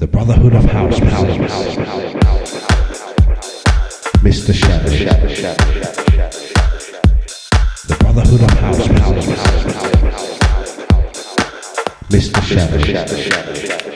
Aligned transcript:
The 0.00 0.06
Brotherhood 0.06 0.54
of 0.54 0.64
House, 0.64 0.98
Mr. 4.24 4.54
Shadow, 4.54 4.88
The 7.86 7.96
Brotherhood 8.00 8.40
of 8.40 8.50
House, 8.60 8.88
Mr. 12.08 12.42
Shadow. 12.42 13.89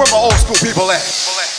Where 0.00 0.06
my 0.12 0.18
old 0.18 0.32
school 0.32 0.56
people 0.66 0.90
at? 0.90 1.49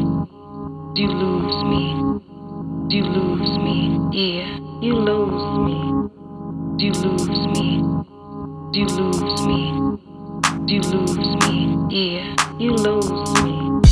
Me. 0.00 0.26
You 0.96 1.08
lose 1.08 1.64
me. 1.64 2.20
You 2.88 3.04
lose 3.04 3.58
me. 3.58 3.98
Yeah, 4.12 4.58
you 4.80 4.94
lose 4.94 5.58
me. 5.58 6.08
You 6.78 6.92
lose 6.92 7.28
me. 7.28 7.82
You 8.72 8.86
lose 8.86 9.46
me. 9.46 9.98
You 10.66 10.80
lose 10.80 11.48
me. 11.48 11.86
Yeah, 11.90 12.36
you 12.58 12.72
lose 12.72 13.44
me. 13.44 13.83